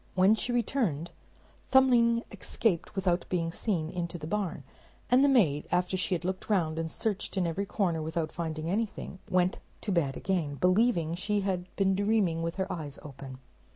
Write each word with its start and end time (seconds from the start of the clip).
When 0.15 0.33
she 0.33 0.51
returned, 0.51 1.11
Thumbling 1.69 2.23
escaped 2.31 2.95
without 2.95 3.29
being 3.29 3.51
seen 3.51 3.91
into 3.91 4.17
the 4.17 4.25
barn, 4.25 4.63
and 5.11 5.23
the 5.23 5.29
maid, 5.29 5.67
after 5.71 5.95
she 5.95 6.15
had 6.15 6.25
looked 6.25 6.49
round 6.49 6.79
and 6.79 6.89
searched 6.89 7.37
in 7.37 7.45
every 7.45 7.67
corner, 7.67 8.01
without 8.01 8.31
finding 8.31 8.67
anything, 8.67 9.19
went 9.29 9.59
to 9.81 9.91
bed 9.91 10.17
again, 10.17 10.55
believing 10.55 11.13
she 11.13 11.41
had 11.41 11.67
been 11.75 11.93
dreaming 11.93 12.41
with 12.41 12.55
her 12.55 12.73
eyes 12.73 12.97
open. 13.03 13.37